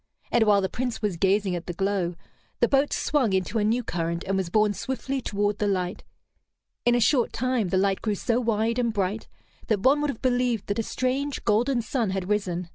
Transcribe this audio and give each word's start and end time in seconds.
And 0.31 0.45
while 0.47 0.61
the 0.61 0.67
Prince 0.67 1.03
was 1.03 1.15
gazing 1.15 1.55
at 1.55 1.67
the 1.67 1.73
glow, 1.75 2.15
the 2.59 2.67
boat 2.67 2.91
swung 2.91 3.33
into 3.33 3.59
a 3.59 3.63
new 3.63 3.83
current, 3.83 4.23
and 4.25 4.35
was 4.35 4.49
borne 4.49 4.73
swiftly 4.73 5.21
toward 5.21 5.59
the 5.59 5.67
light. 5.67 6.03
In 6.87 6.95
a 6.95 6.99
short 6.99 7.31
time 7.31 7.69
the 7.69 7.77
light 7.77 8.01
grew 8.01 8.15
so 8.15 8.39
wide 8.41 8.79
and 8.79 8.91
bright 8.91 9.27
that 9.67 9.81
one 9.81 10.01
would 10.01 10.09
have 10.09 10.23
believed 10.23 10.65
that 10.69 10.79
a 10.79 10.83
strange, 10.83 11.43
golden 11.43 11.83
sun 11.83 12.09
had 12.09 12.29
risen. 12.29 12.69